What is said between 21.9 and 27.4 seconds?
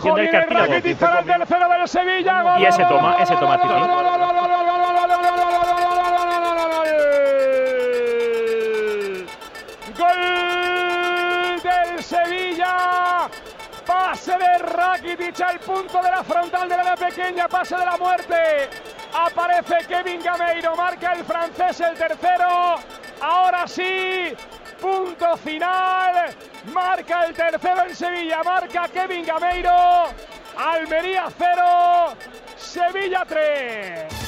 tercero. Ahora sí, punto final. Marca el